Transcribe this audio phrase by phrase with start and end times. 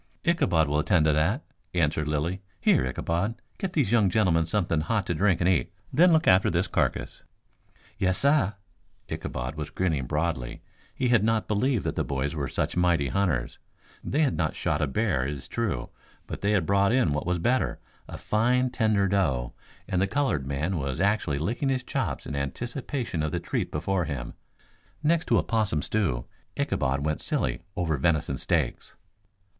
[0.25, 1.43] "Ichabod will attend to that,"
[1.75, 2.41] answered Lilly.
[2.59, 3.35] "Here, Ichabod.
[3.59, 7.21] Get these young gentlemen something hot to drink and eat, then look after this carcass."
[7.99, 8.53] "Yes, sah."
[9.07, 10.63] Ichabod was grinning broadly.
[10.95, 13.59] He had not believed that the boys were such mighty hunters.
[14.03, 15.89] They had not shot a bear, it is true,
[16.25, 17.77] but they had brought in what was better
[18.07, 19.53] a fine, tender doe,
[19.87, 24.05] and the colored man was actually licking his chops in anticipation of the treat before
[24.05, 24.33] him.
[25.03, 26.25] Next to a 'possum stew
[26.57, 28.95] Ichabod went silly over venison steaks.